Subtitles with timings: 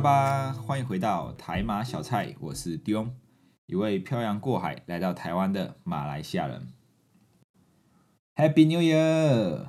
[0.00, 3.10] 吧，欢迎回到台马小菜，我是 Dion，
[3.66, 6.68] 一位漂洋过海来到台湾的马来西亚人。
[8.34, 9.66] Happy New Year！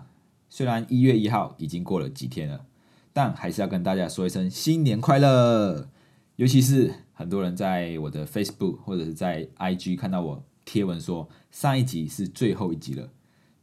[0.48, 2.66] 虽然一月一号已经过了几天了，
[3.12, 5.90] 但还是要跟大家说一声新年快乐。
[6.38, 13.10] 尤其是很多人在我的 Facebook 或者是在 IG 看到我贴文说上一集是最后一集了，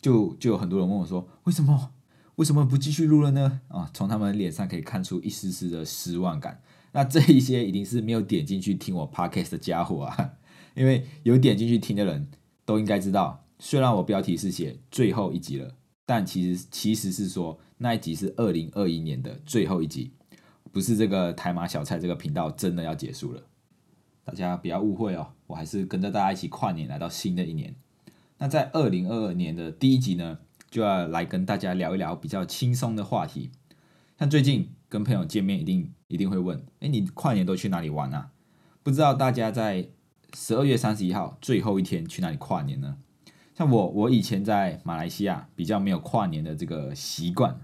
[0.02, 1.92] 就就有很多人问我说为什么？
[2.38, 3.62] 为什么不继续录了呢？
[3.66, 6.62] 啊，从他们脸上可以看出一丝丝的失望感。
[6.92, 10.34] 那这一些一定是没有点进去听我 podcast 的家伙啊，
[10.74, 12.29] 因为有点进去听的人
[12.65, 15.74] 都应该知道，虽然我标题是写最后一集了，
[16.06, 20.12] 但其实其实是说那一集是二零二一年的最后一集，
[20.70, 23.43] 不是这个台马小菜这个频道真的要结束了。
[24.23, 27.74] 大家不要误会哦，我还是跟着大家一起跨年来到新的一年。
[28.38, 30.38] 那在二零二二年的第一集呢？
[30.71, 33.51] 就要来跟大家聊一聊比较轻松的话题。
[34.19, 38.30] 像最近跟朋友见面，一定一定会问：哎，你跨年都去哪里玩啊？
[38.83, 39.89] 不知道大家在
[40.35, 42.99] 十二月三十一号最后一天去哪里跨年呢？
[43.55, 47.61] 像我，我以前在马来西亚比较没有跨年的这个习惯。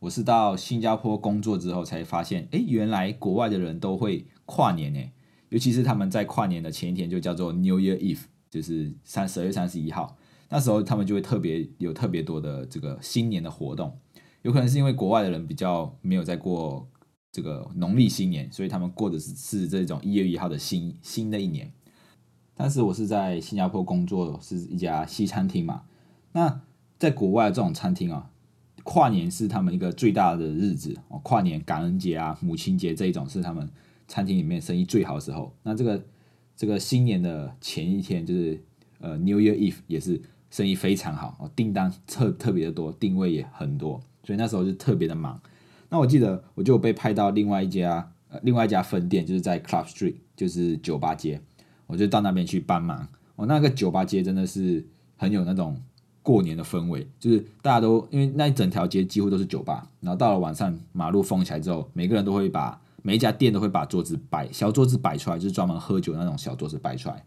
[0.00, 5.10] 我是到新加坡工作之后才发现，哎，原来国外的人都会跨年呢。
[5.48, 10.16] 尤其是他们在跨年的前一天就叫做 New Year Eve，就是三十二月三十一号。
[10.50, 13.98] 那时候他们就会特别有特别多的这个新年的活动，
[14.40, 16.88] 有可能是因为国外的人比较没有在过
[17.30, 21.70] 这个农历新年，所以他们过的是是这种一月一号的新新的一年。
[22.54, 25.82] 但是我是在新加坡工作，是一家西餐厅嘛。
[26.32, 26.62] 那
[26.98, 28.30] 在国外这种餐厅啊，
[28.84, 33.68] 跨年是他们一个最大的日子哦，跨年、感恩节啊、母亲节这一种是他们
[34.06, 35.54] 餐厅里面生意最好的时候。
[35.62, 36.02] 那这个
[36.56, 38.64] 这个新年的前一天就是
[38.98, 40.22] 呃 New Year Eve 也是。
[40.50, 45.38] 生意非常好哦，订单特特别的多，定位也很多，所以那时候就特别的忙。
[45.90, 51.40] 那我记得我就被派到另外一家呃另外一家分店，就是在 Club Street，就是酒吧街，
[51.86, 53.06] 我就到那边去帮忙。
[53.36, 54.84] 我那个酒吧街真的是
[55.16, 55.80] 很有那种
[56.22, 67.24] 过年的氛围，就是大家都因为那一整条街几乎都是酒吧，然后到了晚上马路封起来之后，每个人都会把每一家店都会把桌子摆小桌子摆出来，就是专门喝酒那种小桌子摆出来，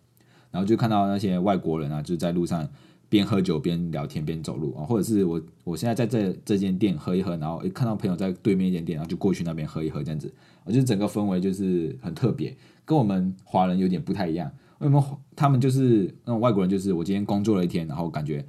[0.52, 2.68] 然后就看到那些外国人啊，就在路上。
[3.12, 10.34] 边喝酒边聊天边走路啊，或者是我我现在在这这间店喝一喝，然后一看到朋友在对面一间店，然后就过去那边喝一喝这样子，
[10.64, 12.56] 我觉得整个氛围就是很特别，
[12.86, 14.50] 跟我们华人有点不太一样。
[14.80, 16.70] 为什么他们就是那种外国人？
[16.70, 18.46] 就是我今天工作了一天，然后感觉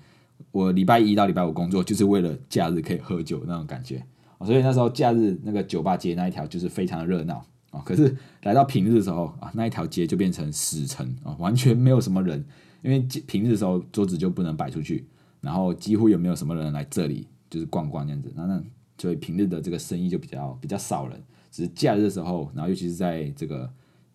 [0.53, 4.01] 我礼拜一到礼拜五工作就是为了假日可以喝酒那种感觉
[4.45, 7.83] 所以那时候假日那个酒吧街那一条就是非常的热闹啊。
[7.85, 12.45] 可是来到平日的时候啊，那一条街就变成死城啊，完全没有什么人。
[12.83, 15.07] 因为平日的时候桌子就不能摆出去，
[15.41, 18.63] 然后几乎也没有什么人来这里就是逛逛这样子，那那
[18.99, 21.21] 所以平日的这个生意就比较比较少人，
[21.51, 23.73] 只是假日的时候，然后尤其是在这个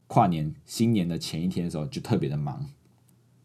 [0.07, 2.65] 跨年新年的前一天的时候就特别的忙。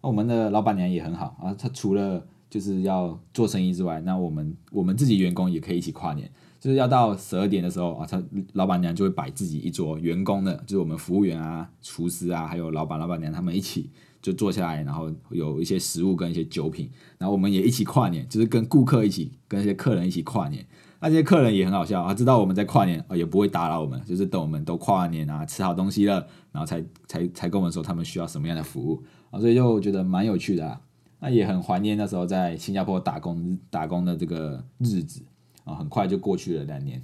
[0.00, 8.22] 那我们的老板娘也很好啊，她除了就是要做生意之外，那我们我们自己员工也可以一起跨年，就是要到十二点的时候啊，她
[8.52, 13.90] 老板娘就会摆自己一桌员工的，就是我们服务员啊、厨师啊，还有老板老板娘他们一起。
[14.22, 16.88] 就坐下来，然后有一些食物跟一些酒品，
[17.18, 20.64] 然后我们也一起跨年，就是跟顾客一起，跟一些客人一起跨年。
[21.00, 29.02] 那些客人也很好笑啊，知道我们在跨年啊，也不会打扰我们，就是等我们都跨完年啊，吃好东西了，然后才才才跟我们说他们需要什么样的服务
[29.32, 30.80] 啊，所以就觉得蛮有趣的啊。
[31.18, 35.24] 那也很怀念那时候在新加坡打工打工的这个日子
[35.64, 37.02] 啊，很快就过去了两年。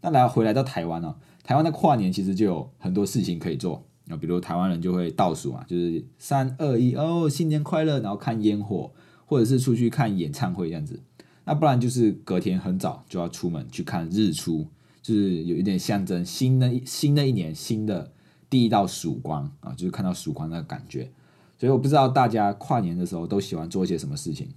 [0.00, 3.84] 那来回来到台湾呢，台湾的跨年其实就有很多事情可以做。
[4.08, 8.92] 那比如台湾人就会倒数嘛，就是三二一哦，新年快乐，然后看烟火，
[9.24, 11.00] 或者是出去看演唱会这样子。
[11.44, 14.66] 那不然就是隔天很早就要出门去看日出，
[15.02, 18.12] 就是有一点象征新的新的一年新的
[18.48, 21.10] 第一道曙光啊，就是看到曙光那个感觉。
[21.58, 24.48] 所以我不知道大家跨年的时候都喜欢做些什么事情。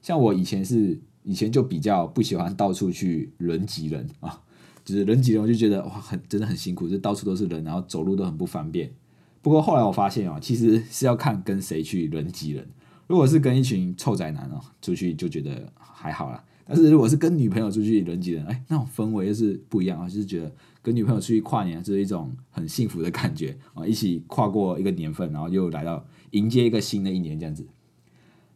[0.00, 4.40] 像我以前是以前就比较不喜欢到处去人挤人啊。
[4.84, 8.90] 就是人挤人，我就觉得哇，很真的很辛苦，就到处都是人，然后走路都很不方便。
[9.40, 12.66] 不过后来我发现啊，其实是要看跟谁去人挤人。
[13.06, 16.42] 如果是跟一群臭宅男哦出去，就觉得还好啦。
[16.66, 20.50] 但是如果是跟女朋友出去人挤人，哎，那种氛围又是不一样啊，就是觉得
[20.80, 27.66] 跟女朋友出去跨年，是一种很幸福的感觉啊，一起跨过一个年份，然后又来到迎接一个新的一年这样子。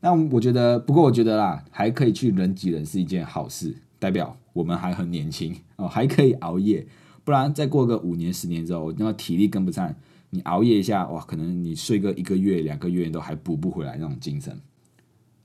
[0.00, 3.75] 那我觉得，不过我觉得啦，还可以去人挤人是一件好事。
[3.99, 6.87] 代表我们还很年轻哦，还可以熬夜，
[7.25, 9.95] 不然再过个五年十年之后，那体力跟不上，
[10.31, 14.59] 你熬夜一下哇，可能你睡个一个月两个月都还补不回来那种精神。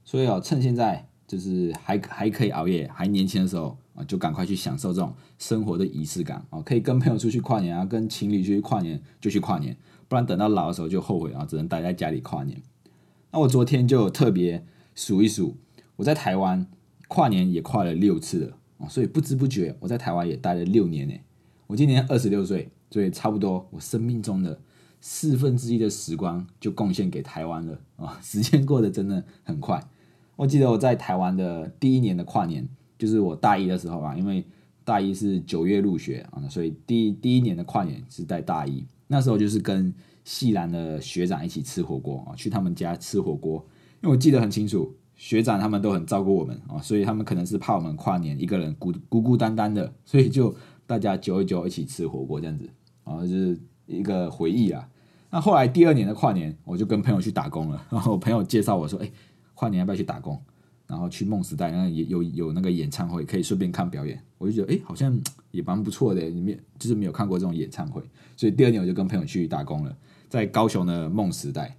[0.04, 9.76] 所以哦，趁现在就是还还可以熬夜，还年轻的时候，啊，就赶快去享受这种生活的仪式感啊，可以跟朋友出去跨年啊， 跟情侣出去跨年就去跨年，
[10.08, 12.62] 不然等到老的时候就后悔啊，只能待在家里跨年。
[13.32, 14.64] 那我昨天就特别
[14.94, 15.58] 数一数，
[15.96, 16.68] 我在台湾
[17.08, 21.14] 跨年也跨了六次了哦，所以不知不觉我在台湾也待了六年呢。
[21.68, 24.60] 我今年二十六岁，所以差不多我生命中的
[25.00, 28.20] 四分之一的时光就贡献给台湾了啊！
[28.24, 29.82] 时间过得真的很快。
[30.36, 32.68] 我记得我在台湾的第一年的跨年，
[32.98, 34.46] 就是我大一的时候啊，因为
[34.84, 38.86] 大一是九月入学啊，所以第第一年的跨年是在大一。
[39.08, 43.66] 那时候就是跟系兰的学长一起吃火锅啊，去他们家吃火锅。
[44.02, 50.56] 因为我记得很清楚，学长他们都很照顾我们啊，所以他们可能是怕我们跨年一个人孤孤孤单单的， 所以就
[50.86, 52.70] 大家揪一揪一起吃火锅这样子
[53.04, 54.88] 啊，就是一个回忆啊。
[55.30, 59.12] 那后来第二年的跨年，我就跟朋友去打工了，然 后我朋友介绍我说，哎。
[59.56, 60.42] 跨年要不要去打工？
[60.88, 64.20] 然后去梦时代，那也有有那个演唱会，可以顺便看表演。
[64.40, 65.18] 我就觉得，哎，好像
[65.52, 66.22] 也蛮不错的。
[66.22, 68.02] 里面就是没有看过这种演唱会，
[68.36, 69.96] 所以第二年我就跟朋友去打工了，
[70.28, 71.78] 在高雄的梦时代。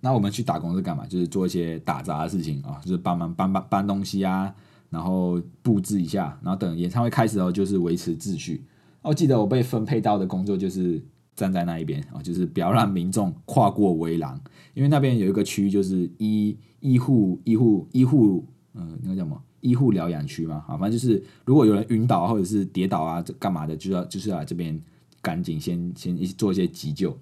[0.00, 1.06] 那我们去打工是干嘛？
[1.06, 4.54] 就是做一些打杂的事情啊，就是帮忙搬搬搬东西啊，
[4.88, 8.64] 然后布置一下，然后等演唱会开始后，就是维持秩序。
[9.02, 11.02] 我记得我被分配到的工作就是。
[11.36, 14.38] 站在那一边啊，就是不要让民众跨过围栏，
[14.74, 18.44] 因为那边有一个区域就是医医护医护医护，
[18.74, 24.78] 嗯，那个叫什么医护疗养区嘛，啊，反正就是如果有人晕倒或者是跌倒啊，这干嘛的，就要就是来这边
[25.22, 27.16] 赶紧先先做一些急救。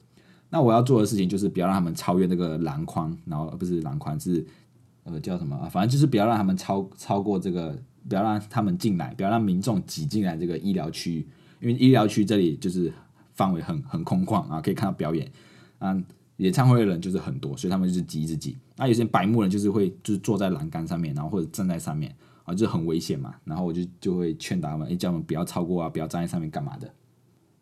[0.50, 4.44] 那我要做的事情就是不要让他们超越那个篮筐，然后不是篮筐是
[5.04, 7.78] 呃叫什么啊，反正就是不要让他们超超过这个，
[8.08, 11.28] 不要让他们进来，不要让民众挤进来这个医疗区域，
[11.60, 12.92] 因为医疗区这里就是。
[13.34, 15.30] 范围很很空旷啊，可以看到表演
[15.78, 15.96] 啊，
[16.38, 18.56] 演唱会的人就是很多，所以他们就是挤一挤。
[18.76, 22.12] 那有些白目人就是会就是坐在栏杆上面，然后或者站在上面
[22.42, 23.32] 啊，就很危险嘛。
[23.44, 26.92] 然后我就就会劝导他们，叫他们不要超过啊，不要站在上面干嘛的。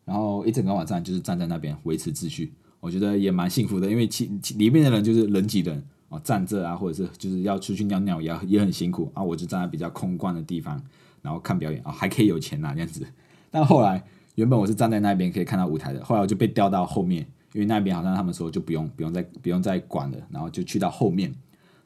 [0.03, 2.51] 然后一整个晚上就是站在那边维持秩序，
[2.87, 9.21] 我觉得也蛮幸福的，因为其其里面的人就是人挤人啊，站着啊，或者是就是要出去尿尿也也很辛苦啊。
[9.21, 10.81] 我就站在比较空旷的地方，
[11.21, 13.05] 然后看表演啊，还可以有钱拿这样子。
[13.51, 14.01] 但后来。
[14.37, 21.33] 原本我是站在那边可以看到舞台的，后来我就被调到后面，因为那边好像他们说就不用不用再不用再管了，然后就去到后面。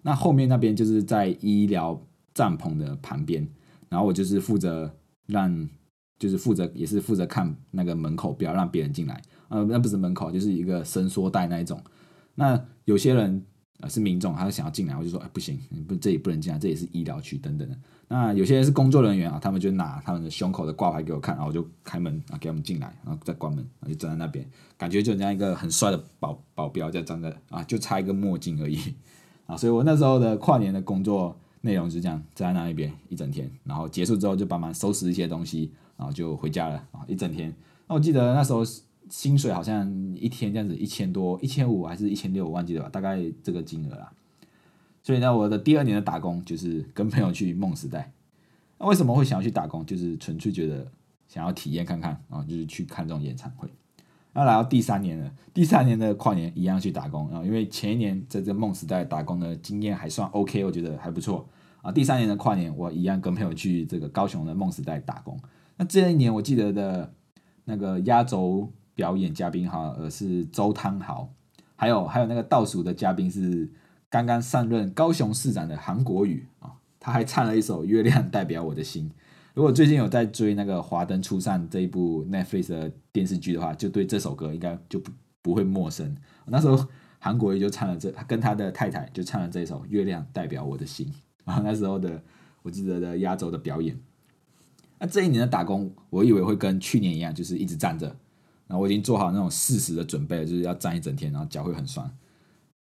[0.02, 1.98] 那后面那边就是在医疗
[2.34, 3.48] 帐篷的旁边，
[3.88, 4.94] 然后我就是负责
[5.28, 5.70] 让，
[6.20, 9.22] 就是负责也是负责看那个门口，不要让别人进来。
[9.52, 11.80] 呃，那不是门口，就是一个伸缩带那一种。
[12.34, 13.46] 那有些人。
[13.82, 17.76] 啊，是民众，他想要进来，我就说，哎，不行，不，这里不能进来，这也是医疗区等等的。
[18.10, 28.78] 那有些人是工作人员啊，他们就拿他们的胸口的挂牌给我看，然后我就开门啊，给他们进来，然后再关门，然后就站在那边，感觉就像一个很帅的保保镖在站在啊，就差一个墨镜而已
[29.48, 29.58] 啊。
[29.58, 37.52] 所以我那时候的跨年的工作内容是这样，站在那一边一整天，然后结束之后就帮忙收拾一些东西，然后就回家了啊，一整天。
[37.88, 38.64] 那我记得那时候。
[39.12, 39.86] 薪水好像
[40.16, 42.90] 一天这样子一千多，一千五还是一千六，我忘记了？
[42.90, 44.10] 大概这个金额啦。
[45.04, 48.14] 所以呢，我的第二年的打工就是跟朋友去梦时代。
[48.80, 49.86] 那为什么会想要去打工？
[49.86, 50.90] 就是纯粹觉得
[51.28, 53.68] 想要体验看看啊，就是去看这种演唱会。
[54.32, 61.46] 那来到第三年了，第三年的跨年一样去打工啊，因为前一年在这梦时代打工的经验还算 OK，我觉得还不错
[61.82, 61.92] 啊。
[61.92, 65.38] 第三年的跨年我一样跟朋友去这个高雄的梦时代打工。
[65.76, 67.14] 那这一年我记得的
[67.66, 68.72] 那个压轴。
[69.02, 71.28] 表演嘉宾哈，呃是周汤豪，
[71.76, 73.68] 还有还有那个倒数的嘉宾是
[74.12, 79.10] 刚刚上任高雄市长的韩国宇啊，他还唱了一首《月亮代表我的心》。
[79.56, 86.16] 如果最近有在追那个《华灯初上》这一部 Netflix 的电视剧的话，就对这首歌应该就不不会陌生。
[86.46, 91.12] 那时候韩国瑜就唱了这，跟他的太太就唱了这一首《月亮代表我的心》
[91.52, 91.60] 啊。
[91.64, 92.22] 那时候的
[92.62, 94.00] 我记得的压轴的表演。
[95.00, 98.16] 那这一年的打工，我以为会跟去年一样，就是一直站着。
[98.72, 102.10] 然后我已经做好那种事实的准备，就是要站一整天，然后脚会很酸。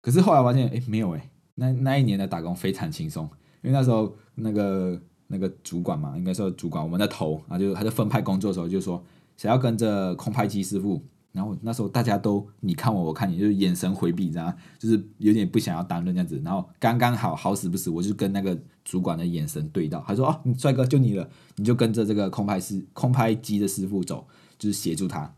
[0.00, 3.28] 可是后来发现，哎，没有哎，那那一年的打工非常轻松，
[3.60, 9.04] 因为那时候那个那个主管嘛，应该说主管，我们的头啊，就他就分派工作的时候就说，
[9.36, 11.04] 谁要跟着空拍机师傅。
[11.32, 16.40] 然后那时候大家都你看我，我看你，就是眼神回避，这样就是有点不想要担任这样子。
[16.44, 24.24] 然后刚刚好好死不死，我就跟那个主管的眼神对到，他说：“哦，帅哥就你了，你就跟着这个空拍师空拍机的师傅走，
[24.56, 25.28] 就是协助他。”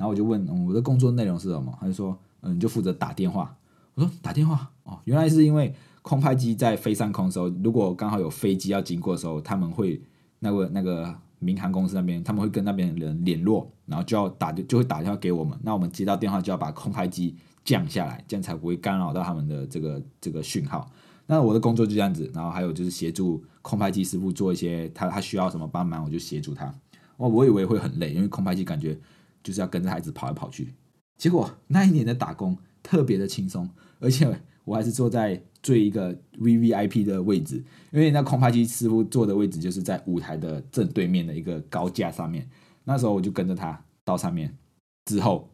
[0.00, 3.54] 然后我就问我的工作内容是什么，他就说，嗯，就负责打电话。
[3.94, 10.00] 我说打电话哦，原来是因为空拍机在飞上空的时候，如果刚好有飞机要经过的时候，他们会
[10.38, 20.90] 那个那个民航公司那边他们会跟那边人联络，然后就要打就会打电话给我们，那我们接到电话就要把空拍机降下来，这样才不会干扰到他们的这个这个讯号。
[21.26, 26.74] 那我的工作就这样子，然后还有就是协助空拍机师傅做一些他他需要什么帮忙，我就协助他。
[27.18, 28.98] 哦，我以为会很累，因为空拍机感觉
[29.42, 30.74] 就是要跟着孩子跑来跑去。
[31.16, 33.68] 结果那一年的打工特别的轻松，
[33.98, 42.48] 而且我还是坐在最一个 V V I P 的位置，因为那空拍机师傅坐的位置就是在舞台的正对面的一个高架上面。
[42.84, 44.56] 那时候我就跟着他到上面，
[45.04, 45.50] 之后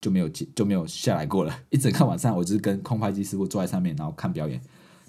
[0.00, 1.54] 就没有就没有下来过了。
[1.68, 4.60] 一整个晚上，我就是跟空拍机师傅坐在上面，然后看表演，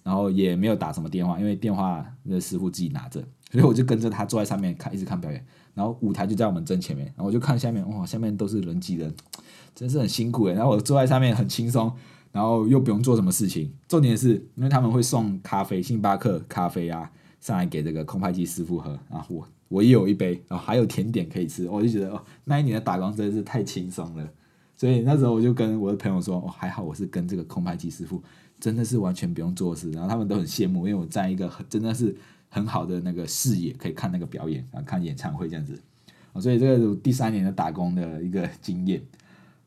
[0.03, 5.45] 然后也没有打什么电话，因为电话那师傅自己拿着，所以我就跟着他坐在上面看，一直看表演。
[5.75, 9.13] 然后舞台就在我们正前面，然后我就看下面，哇，下面都是人挤人，
[9.75, 10.53] 真是很辛苦诶。
[10.55, 11.91] 然后我坐在上面很轻松，
[12.31, 13.71] 然后又不用做什么事情。
[13.87, 24.27] 重点是因为他们会送咖啡，星巴克咖啡啊，上来给这个空拍机师傅喝啊，我我也有一杯，然后还有甜点可以吃，我就觉得哦，那一年的打工真的是太轻松了。
[24.75, 28.21] 所以那时候我就跟我的朋友说，哦，还好我是跟这个空拍机师傅，
[28.59, 32.15] 真的是完全不用做事，然后他们都很羡慕，因为我在一个很真的是。
[32.53, 35.81] 很好的那个视野，可以看那个表演啊，看演唱会这样子
[36.33, 39.01] 啊，所以这个第三年的打工的一个经验。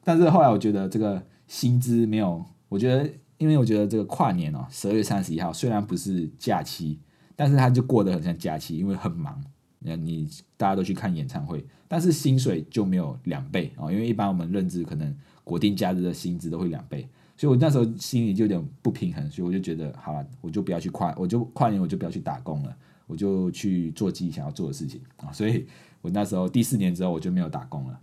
[0.05, 7.01] 但是后来我觉得这个薪资没有，我觉得因为我觉得这个跨年哦，十二月三十一号虽然不是假期，
[7.35, 9.43] 但是它就过得很像假期，因为很忙。
[9.81, 15.13] 那你大家都去看演唱会，但是薪水就没有两倍哦，因为一般我们认知可能
[15.43, 17.09] 国定假日的薪资都会两倍。
[17.39, 22.75] 所以，我那时候心里就有点不平衡，所以我就觉得，好了，我就不要去跨，我就跨年，我就不要去打工了，
[23.07, 25.31] 我就去做自己想要做的事情啊。
[25.33, 25.67] 所以
[26.01, 28.01] 我那时候第四年之后，我就没有打工了。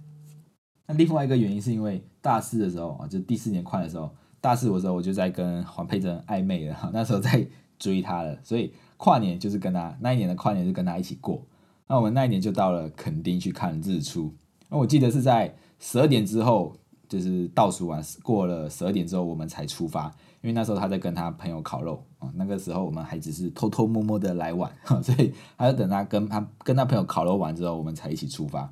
[0.86, 7.48] 那另外一个原因是因为大四的时候啊，就第四年跨的时候，大四的时候我就在跟黄佩珍暧昧了，那时候在
[7.80, 11.44] 追她了，所以跨年就是跟她那一年的跨年就跟她一起过。
[11.88, 14.32] 那我们那一年就到了垦丁去看日出，
[14.70, 16.78] 那我记得是在十二点之后。
[17.08, 20.06] 就是倒数完过了十二点之后，我们才出发，
[20.42, 22.32] 因为那时候他在跟他朋友烤肉啊。
[22.36, 24.72] 那个时候我们还只是偷偷摸摸的来玩，
[25.04, 28.72] 所以还要等他跟他跟他朋友烤肉完之后，我们才一起出发。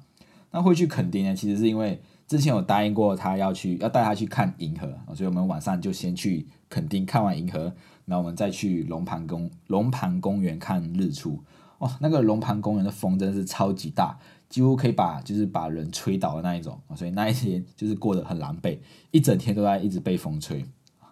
[0.51, 1.35] 那会去垦丁呢？
[1.35, 7.73] 其实是因为之前有答应过他要去，要带他去看银河，所以我们晚上就先去垦丁看完银河，
[8.05, 11.41] 然后我们再去龙盘公龙盘公园看日出。
[11.77, 14.17] 哦，那个龙盘公园的风真的是超级大。
[14.51, 18.77] 几乎可以把就是把人吹倒的那一种，所以那一天就是过得很狼狈，
[19.10, 20.63] 一整天都在一直被风吹。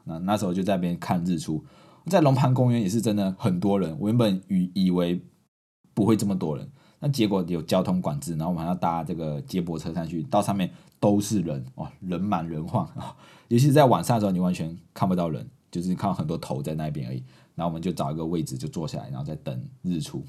[0.03, 1.63] 那那时候就在那边看日出，
[2.07, 3.95] 在龙盘公园也是真的很多人。
[3.97, 5.23] 我原本以以为
[5.93, 6.69] 不会这么多人，
[6.99, 10.69] 那结果有交通管制，然后我们还要搭这个接驳车上去，到上面
[10.99, 12.85] 都是人，哇，人满人晃！
[13.47, 17.23] 尤其是在晚上的时候，你完全看不到人，就是看到很多头在那边而已。
[17.55, 20.25] 然后我们就找一个位置就坐下来，然后再等日出。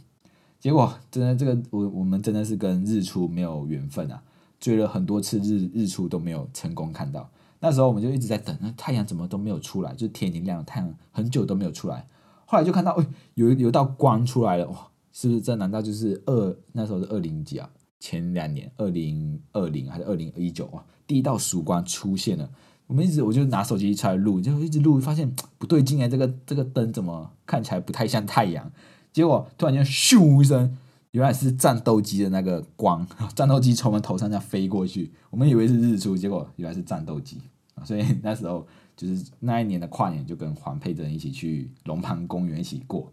[0.61, 4.23] 结果真的，这个我我们真的是跟日出没有缘分啊！
[4.61, 7.31] 追了很多次日日出都没有成功看到。
[7.61, 12.07] 那时候我们就一直在等，那太阳怎么都没有出来，就是天已经亮了，太阳很久都没有出来。
[12.45, 14.89] 后来就看到，哎，有有道光出来了，哇！
[15.13, 15.57] 是不是这？
[15.57, 17.69] 难道就是二那时候是二零几啊？
[17.99, 20.85] 前两年，二零二零还是二零一九啊？
[21.07, 22.51] 第一道曙光出现了。
[22.87, 28.71] 我们一直我就拿手机出来录，就一直录，发现不对劲哎，这个这个灯怎么看起来不太像太阳？
[29.13, 30.79] 结果突然间咻一声，
[31.11, 37.39] 原来是战斗机的那个光，战斗机从我们头上这样飞过去，我们以为是日出，结果原来是战斗机！
[37.85, 38.65] 所以那时候
[38.95, 43.13] 就是那一年的跨年，就跟黄佩珍一起去龙盘公园一起过。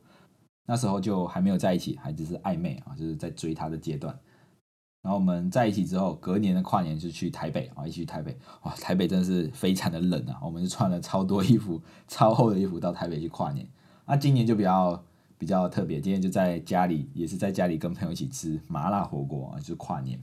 [0.67, 4.13] 那时候就还没有在一起，还只是暧昧啊，就是在追她的阶段。
[5.01, 8.37] 然后我们在一起之后，隔年的跨年就去台北啊，一起去台北。
[8.63, 13.65] 哇，台北真的是非常的冷啊，我们就穿了超多衣服、超厚的衣服到台北去跨年。
[14.05, 15.01] 那今年就比较。
[15.37, 20.19] 比较特别，今天就在家里，也是在家里跟朋友一起吃麻辣火锅啊，就是跨年。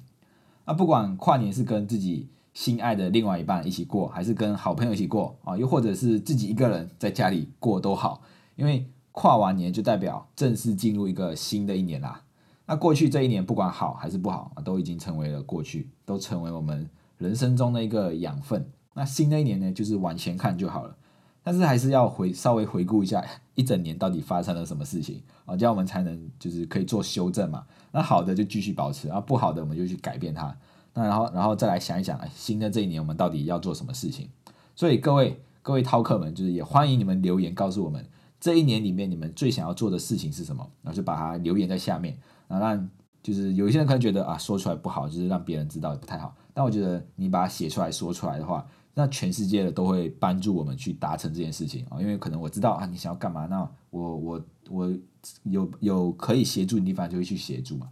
[0.66, 8.22] 那不管跨年是跟自己心爱的另外一半一起过，还是跟好朋友一起过啊，又或者是自己一个人在家里过都好，
[8.56, 12.22] 因为跨完年就代表正式进入一个新的一年啦。
[12.66, 18.66] 那过去这一年不管好还是不好，都已经成为了过去，都成为我们人生中的一个养分。
[18.94, 20.96] 那新的一年呢，就是往前看就好了。
[21.44, 23.22] 但是还是要回稍微回顾一下
[23.54, 27.66] 一整年到底发生了什么事情啊，这样我们才能就是可以做修正嘛。
[27.92, 30.56] 那好的就继续保持，然后不好的我们就去改变它。
[30.94, 34.30] 那然后然后再来想一想，新的这一年我们到底要做什么事情？
[34.74, 38.04] 所以各位各位饕客们，就是也欢迎你们留言告诉我们，
[38.40, 40.66] 这一年里面你们最想要做的事情是什么？
[40.82, 42.16] 然后就把它留言在下面，
[42.48, 42.90] 然后让
[43.22, 46.34] 就是有些人可能觉得啊说出来不好，就是让别人知道不太好。
[46.54, 48.66] 但我觉得你把它写出来说出来的话。
[48.94, 54.94] 那全世界的都会帮助我们去达成这件事情啊，因为可能我知道啊，你想要干嘛，那我我我
[55.42, 57.88] 有有可以协助的地方就会去协助嘛。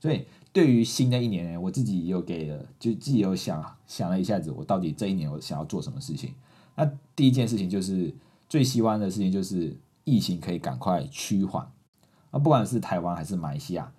[0.00, 6.34] 所以对于新的一年，我自己有给了，就自己有想想了一下子，我到底这一年我想要做什么事情。
[6.74, 8.12] 那第一件事情就是
[8.48, 11.70] 最希望的事情就是疫情可以赶快趋缓
[12.30, 13.92] 啊，不管是台湾还是马来西亚，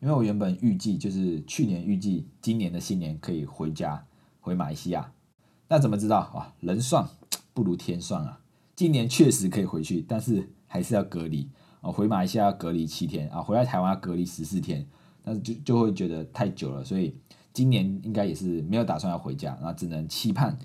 [0.00, 4.06] 因为我原本预计就是去年预计今年的新年可以回家
[4.40, 5.12] 回马来西亚，
[5.68, 6.54] 那怎么知道啊？
[6.60, 7.06] 人算
[7.54, 8.40] 不如天算啊！
[8.74, 11.48] 今年确实可以回去，但是还是要隔离
[11.80, 14.86] 啊，回马来西亚要隔离七天啊，回来台湾要隔离十四天，
[15.22, 17.14] 但是就就会觉得太久了，所以
[17.52, 20.58] 今年应该也是没有打算要回家，那只能期盼。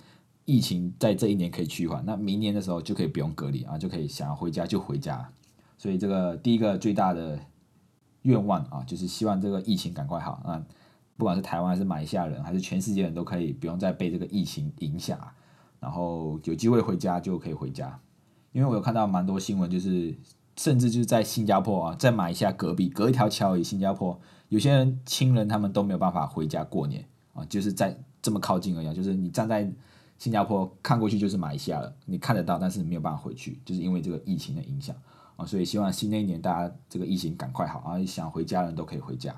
[0.46, 5.32] 疫情在这一年可以趋缓，那明年的时候就可以不用隔离啊，就可以想要回家就回家。
[5.78, 7.40] 所以这个第一个最大的
[8.24, 10.62] 愿望啊，就是希望这个疫情赶快好啊，
[11.18, 15.20] 不管是台湾还是马来西亚人，还是全世界人都可以不用再被这个疫情影响，
[15.80, 18.00] 然后有机会回家就可以回家。
[18.52, 20.16] 因为我有看到蛮多新闻，就是
[20.56, 29.72] 甚至就是在新加坡啊，在马来西亚隔壁隔一条桥而已新加坡，有些人亲人他们都没有办法回家过年啊，就是在这么靠近而已，就是你站在。
[30.20, 34.96] 新加坡看过去就是马来西亚了，你看得到，但是没有办法回去，就是因为这个疫情的影响
[35.36, 39.36] 啊，所以希望新的一年大家这个疫情赶快好啊，想回家人都可以回家。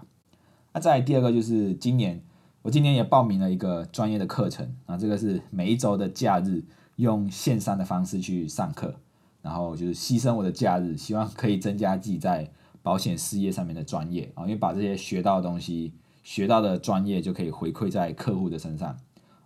[0.76, 2.22] 那再第二个就是今年，
[2.62, 6.62] 我今年也报名了一个专业的课程啊，这个是每一周的假日
[6.98, 8.94] 用线上的方式去上课，
[9.42, 12.52] 然后就是牺牲我的假日，希望可以增加自己在
[12.84, 18.98] 保险事业上面的专业啊，因为把这些学到的东西、学到的专业就可以回馈在客户的身上。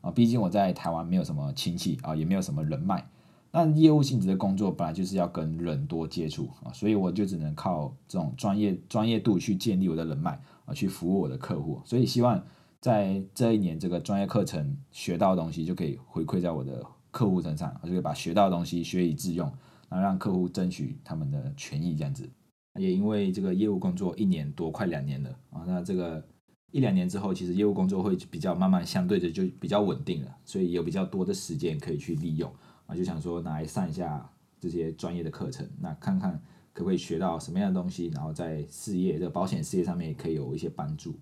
[0.01, 3.07] 啊，毕竟我在台湾没有什么亲戚啊，也没有什么人脉。
[3.51, 11.81] 那业务性质的工作本来就是要跟人多接触啊，所以我就只能靠这种专业专业度去建立我的人脉啊，去服务我的客户。
[11.83, 12.41] 所以希望
[12.79, 19.47] 在这一年这个专业课程学到的东西，就可以回馈在我的客户身上，我就可以把学到的东西学以致用，
[19.89, 22.29] 然后让客户争取他们的权益这样子。
[22.75, 26.23] 也因为这个业务工作一年多，快两年了啊，那这个。
[26.71, 32.53] 一两年之后，其实业务工作会比较慢慢相对的就比较稳定了，所以有比较多的时间可以去利用
[32.85, 36.39] 啊，就想说拿来上一下这些专业的课程，那看看
[36.79, 41.13] 可不可以学到什么样的东西，然后在事业这个保险事业上面也可以有一些帮助。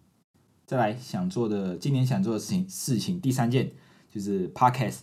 [0.68, 3.72] 再来想做的，今年想做的事情事情第三件
[4.08, 5.00] 就是 podcast。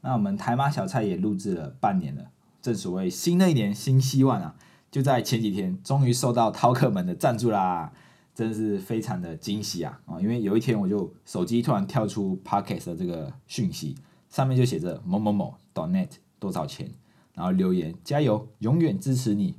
[0.00, 4.56] 那我们台马小菜也录制了半年了，正所谓新的一年新希望啊，
[4.90, 7.92] 就在前几天终于收到饕客们的赞助啦。
[8.34, 10.00] 真是非常的惊喜啊！
[10.06, 13.94] 啊，因为有一天我就手机突然跳出 Podcast 的这个讯息，
[14.30, 16.08] 上面就写着某某某 Donut
[16.40, 16.90] 多少钱，
[17.34, 19.54] 然后留言加油，永远支持你！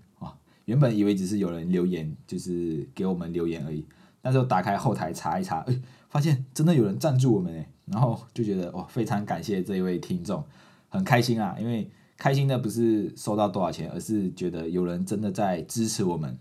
[0.65, 3.86] 原本以为只是有人留言，就是给我们留言而已，
[4.21, 10.43] 那时候打开后台查一查，哎，发现真的有人赞助我们哎，然后就觉得哇，非常感谢这一位听众，
[10.89, 11.56] 很开心啊！
[11.60, 16.38] 因为开心的不是收到多少钱，而是觉得有人真的在支持我们。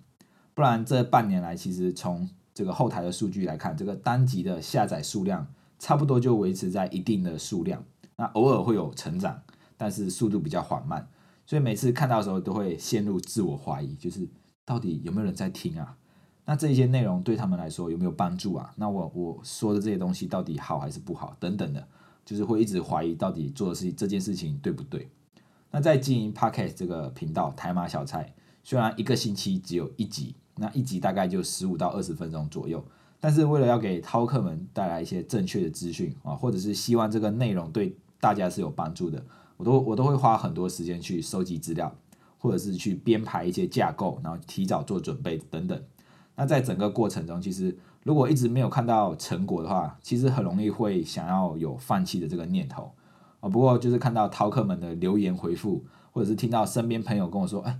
[0.54, 5.46] 不然这半年来，其实从这个后台的数据来看，这个单集的下载数量
[5.78, 7.82] 差不多就维持在一定的数量，
[8.16, 9.42] 那偶尔会有成长，
[9.76, 11.08] 但是速度比较缓慢，
[11.52, 14.26] 所以每次看到的时候都会陷入自我怀疑，就是
[14.64, 15.98] 到底有没有人在听啊？
[16.46, 18.72] 那这些内容对他们来说有没有帮助啊？
[18.78, 21.36] 那我我说的这些东西到底好还是不好？
[21.38, 21.86] 等等的，
[22.24, 25.10] 就是会一直怀疑到底做的事这件事情对不对？
[25.70, 28.34] 那在经营 Podcast 这个频道台马小菜，
[28.64, 30.34] 虽然一个星期只有一集。
[30.56, 32.82] 那一集大概就十五到二十分钟左右，
[33.20, 39.22] 但是为了要给饕客们带来一些正确的资讯啊，或者是希望这个内容对大家是有帮助的，
[39.62, 41.94] 我都我都会花很多时间去收集资料，
[42.36, 45.80] 或者是去编排一些架构，然后提早做准备等等。
[46.34, 52.90] 那在整个过程中，其实如果一直没有看到成果的话，其实很容易会想要有放弃的这个念头
[53.38, 53.48] 啊。
[53.48, 57.78] 不过就是看到饕客们的留言回复，或者是听到身边朋友跟我说，哎。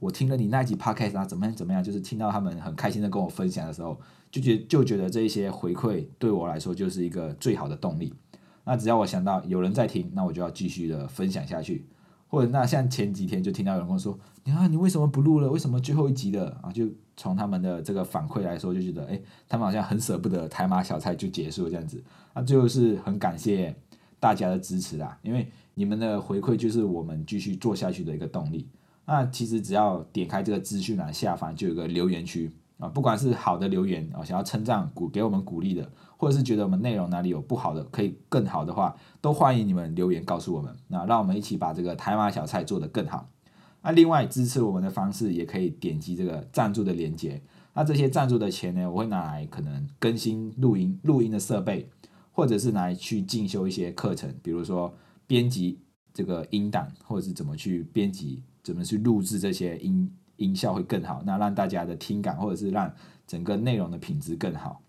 [0.00, 1.82] 我听了你那集 podcast 啊，怎么样怎么样？
[1.82, 3.98] 就是听到他们很开心的跟我分享的时候，
[4.30, 8.12] 就觉就觉得这一些回馈对我来说就是一个最好的动力。
[8.64, 11.86] 那只要我想到有人在听，那我就要继续的分享下去。
[12.26, 15.48] 或者那像前几天就听到有人跟我说：“你看你为什么不录了？
[15.48, 22.02] 为什么最后一集的啊？”就从他们的这个反馈来说，就觉得哎，他们好像很舍不得台马小菜就结束这样子。
[22.34, 23.72] 那最后是很感谢
[24.18, 28.68] 大家的支持啦，因为你们的回馈就是我们继续做下去的一个动力。
[29.06, 40.74] 那其实只要点开这个资讯栏下方就有个留言区啊，不管是好的留言啊，想要称赞鼓给我们鼓励的，或者是觉得我们内容哪里有不好的可以更好的话，都欢迎你们留言告诉我们。
[40.88, 43.30] 那让我们一起把这个台马小菜做得更好。
[43.82, 47.40] 那另外支持我们的方式也可以点击这个赞助的链接。
[47.74, 51.88] 那这些赞助的钱呢，我会拿来可能更新录音录音的设备，
[52.32, 54.92] 或者是来去进修一些课程，比如说
[55.26, 55.80] 编辑
[56.12, 58.42] 这个音档，或者是怎么去编辑。
[58.64, 61.22] 怎么去录制这些音音效会更好？
[61.24, 62.92] 那让大家的听感，或者是让
[63.26, 64.80] 整个内容的品质更好。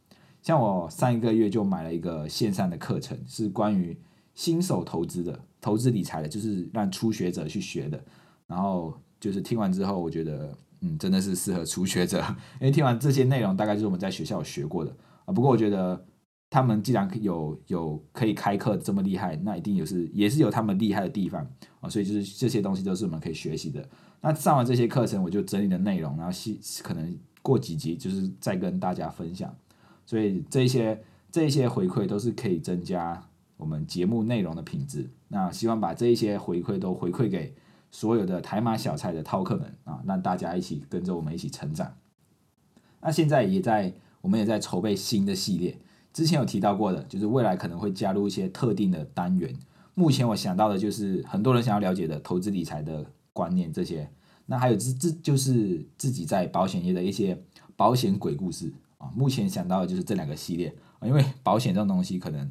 [0.42, 3.98] 像我上一个月就买了一个线上的课程，是关于
[4.36, 8.00] 新手投资的、投资理财的，就是让初学者去学的。
[8.46, 12.24] 然后就是听完之后，我觉得，嗯，真的是适合初学者，
[12.60, 15.34] 因为听完这些内容，大概就是我们在学校学过的啊。
[15.34, 16.06] 不过我觉得
[16.52, 21.44] 他们既然有有可以开课这么厉害，那一定也是也是有他们厉害的地方
[21.82, 21.90] 啊。
[21.90, 23.84] 所以就是这些东西都是我们可以学习的。
[24.26, 29.56] 那上完这些课程，我就整理的内容，然后细可能过几集就是再跟大家分享。
[30.06, 31.00] 所以这些
[31.32, 33.24] 这些回馈都是可以增加
[33.58, 35.10] 我们节目内容的品质。
[35.28, 37.54] 那希望把这一些回馈都回馈给。
[37.92, 41.94] 所有的台马小菜的饕客们啊，让大家一起跟着我们一起成长。
[43.00, 45.80] 那现在也在，我们也在筹备新的系列。
[46.12, 49.56] 之前有提到过的，就是未来可能会加入一些特定的单元。
[49.94, 53.06] 目前我想到的就是很多人想要了解的投资理财的
[53.36, 54.10] 观念这些。
[54.46, 57.40] 那还有自自就是自己在保险业的一些
[57.76, 59.12] 保险鬼故事啊。
[59.14, 62.50] 目前想到的就是这两个系列啊，因为保险这种东西，可能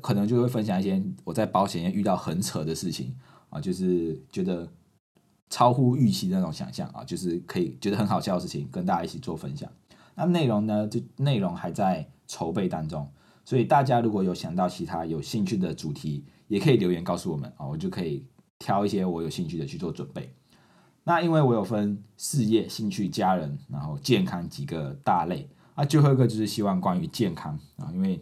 [0.00, 3.14] 可能就会分享一些我在保险业遇到很扯的事情。
[3.50, 4.70] 啊，就是觉得
[5.48, 9.70] 超乎预期的那种想象啊，就是可以觉得很好笑的事情，跟大家一起做分享。
[10.14, 13.10] 那内容呢，就内容还在筹备当中，
[13.46, 18.22] 所以大家如果有想到其他有兴趣的主题，也可以留言告诉我们啊，我就可以
[18.58, 20.32] 挑一些我有兴趣的去做准备。
[21.04, 28.20] 那因为我有分事业、兴趣、家人，然后健康几个大类啊，最后一个就是希望关于健康啊，因为。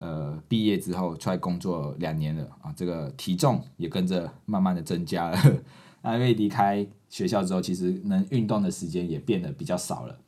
[0.00, 5.38] 呃，毕业之后出来工作两年了啊，这个体重也跟着慢慢的增加了。
[6.02, 10.18] 那因为离开学校之后，其实能运动的时间也变得比较少了。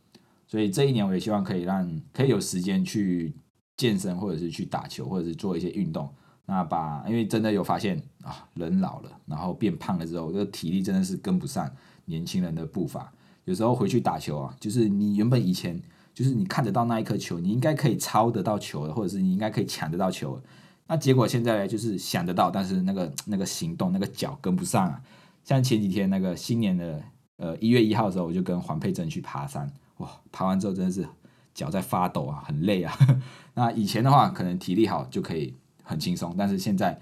[0.46, 3.34] 所以这一年我也希望可以让可以有时间去
[3.76, 6.08] 健身，或者是去打球，或者是做一些运动。
[6.46, 11.70] 那把因为真的有发现啊，人老了，然后变胖了之后，这个体力真的是跟不上
[12.06, 13.12] 年轻人的步伐。
[13.44, 15.80] 有时候回去打球啊，就是你原本以前。
[16.16, 20.40] 就是你看得到那一颗球，你应该可以抄得到球的，或者是你应该可以抢得到球。
[20.86, 24.98] 那结果现在，就是想得到，但是那个那个行动那个脚跟不上啊。
[25.44, 27.02] 像前几天那个新年的
[27.36, 31.06] 呃一月一号的时候，我就跟黄佩珍去爬山，哇，爬完之后真的是
[31.52, 32.96] 脚在发抖啊，很累啊。
[33.52, 35.52] 那以前的话，可能体力好就可以
[35.86, 37.00] 很轻松，但是现在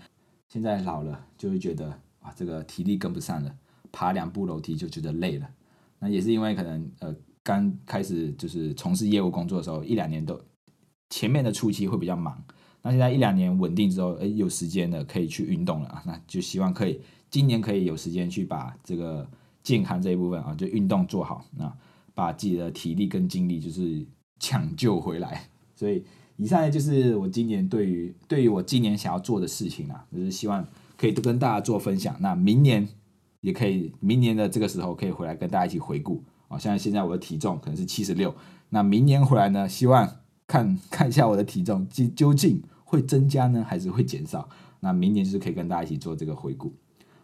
[0.48, 1.88] 现在老了，就会觉得
[2.20, 3.52] 哇，这个体力跟不上了，
[3.90, 5.48] 爬两步楼梯就觉得累了。
[5.98, 7.14] 那也是因为可能呃。
[7.46, 10.40] 刚开始就是从事业务工作的时候，一两年都
[11.10, 12.42] 前面的初期会比较忙。
[12.80, 16.02] 那现在一两年稳定之后，哎，有时间了可以去运动了啊。
[16.06, 19.28] 那就希望可以今年可以有时间去把这个
[19.62, 21.70] 健康这一部分啊，就运动做好，那
[22.14, 24.02] 把自己的体力跟精力就是
[24.40, 25.46] 抢救回来。
[25.76, 26.02] 所以
[26.36, 30.66] 以上就是我今年对于对于我今年想要做的事情啊，就是希望
[30.96, 32.16] 可以都跟大家做分享。
[32.20, 32.88] 那明年
[33.40, 36.22] 也可以，明年的这个时候可以回来跟大家一起回顾。
[36.48, 38.34] 好像现在我的体重可能是七十六，
[38.68, 39.68] 那明年回来呢？
[39.68, 40.08] 希望
[40.46, 44.48] 看看一下我的体重究究竟会增加呢，还是会减少？
[44.80, 46.72] 那明年就是可以跟大家一起做这个回顾。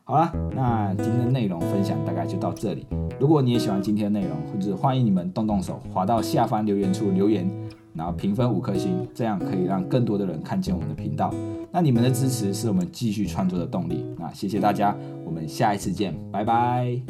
[0.03, 2.87] 好了，那今天的内容分享大概就到这里。
[3.20, 7.49] 如果你也喜欢今天的内容，或者欢迎你们动动手，滑到下方留言处留言，
[7.94, 11.33] 然后评分五颗星这样可以让更多的人看见我们的频道。
[11.72, 14.05] 那你们的支持是我们继续创作的动力。
[14.18, 17.00] 那谢谢大家我们下一次见拜拜。